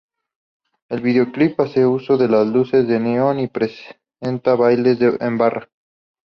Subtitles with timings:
[0.89, 5.69] El videoclip hace uso de luces de neón y presenta bailes en barra.